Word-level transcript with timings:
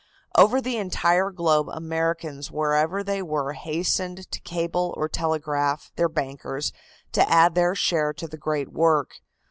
Over 0.35 0.61
the 0.61 0.77
entire 0.77 1.29
globe 1.29 1.69
Americans 1.69 2.49
wherever 2.49 3.03
they 3.03 3.21
were 3.21 3.53
hastened 3.53 4.31
to 4.31 4.41
cable 4.41 4.95
or 4.97 5.07
telegraph 5.07 5.91
their 5.95 6.09
bankers 6.09 6.73
to 7.11 7.29
add 7.31 7.53
their 7.53 7.75
share 7.75 8.11
to 8.13 8.27
the 8.27 8.35
great 8.37 8.69
work. 8.71 9.21